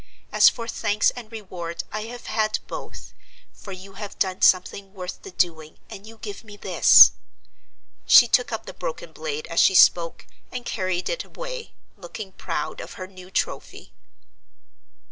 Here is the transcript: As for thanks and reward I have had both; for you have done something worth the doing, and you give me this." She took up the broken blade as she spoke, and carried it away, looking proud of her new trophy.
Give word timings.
As 0.31 0.49
for 0.49 0.67
thanks 0.67 1.11
and 1.11 1.31
reward 1.31 1.83
I 1.91 2.05
have 2.05 2.25
had 2.25 2.57
both; 2.65 3.13
for 3.53 3.71
you 3.71 3.93
have 3.93 4.17
done 4.17 4.41
something 4.41 4.95
worth 4.95 5.21
the 5.21 5.29
doing, 5.29 5.77
and 5.91 6.07
you 6.07 6.17
give 6.17 6.43
me 6.43 6.57
this." 6.57 7.11
She 8.07 8.27
took 8.27 8.51
up 8.51 8.65
the 8.65 8.73
broken 8.73 9.11
blade 9.11 9.45
as 9.51 9.59
she 9.59 9.75
spoke, 9.75 10.25
and 10.51 10.65
carried 10.65 11.07
it 11.07 11.23
away, 11.23 11.73
looking 11.97 12.31
proud 12.31 12.81
of 12.81 12.93
her 12.93 13.05
new 13.05 13.29
trophy. 13.29 13.93